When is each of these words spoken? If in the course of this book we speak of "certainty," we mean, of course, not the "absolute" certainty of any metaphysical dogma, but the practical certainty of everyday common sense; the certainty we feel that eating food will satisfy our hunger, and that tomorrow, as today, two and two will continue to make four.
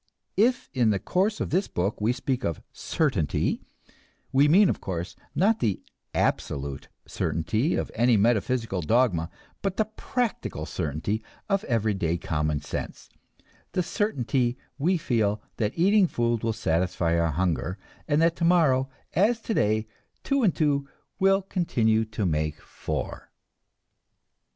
If 0.37 0.67
in 0.73 0.89
the 0.89 0.97
course 0.97 1.39
of 1.39 1.51
this 1.51 1.67
book 1.67 2.01
we 2.01 2.11
speak 2.11 2.43
of 2.43 2.63
"certainty," 2.73 3.61
we 4.31 4.47
mean, 4.47 4.67
of 4.67 4.81
course, 4.81 5.15
not 5.35 5.59
the 5.59 5.79
"absolute" 6.15 6.87
certainty 7.05 7.75
of 7.75 7.91
any 7.93 8.17
metaphysical 8.17 8.81
dogma, 8.81 9.29
but 9.61 9.77
the 9.77 9.85
practical 9.85 10.65
certainty 10.65 11.23
of 11.49 11.63
everyday 11.65 12.17
common 12.17 12.61
sense; 12.61 13.11
the 13.73 13.83
certainty 13.83 14.57
we 14.79 14.97
feel 14.97 15.39
that 15.57 15.77
eating 15.77 16.07
food 16.07 16.41
will 16.43 16.51
satisfy 16.51 17.15
our 17.19 17.33
hunger, 17.33 17.77
and 18.07 18.23
that 18.23 18.35
tomorrow, 18.35 18.89
as 19.13 19.39
today, 19.39 19.85
two 20.23 20.41
and 20.41 20.55
two 20.55 20.89
will 21.19 21.43
continue 21.43 22.05
to 22.05 22.25
make 22.25 22.59
four. 22.59 23.29